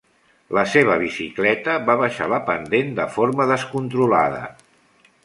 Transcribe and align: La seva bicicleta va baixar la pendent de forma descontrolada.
La 0.57 0.61
seva 0.75 0.95
bicicleta 1.01 1.75
va 1.89 1.97
baixar 1.99 2.29
la 2.33 2.39
pendent 2.47 2.89
de 3.01 3.07
forma 3.19 3.47
descontrolada. 3.53 4.41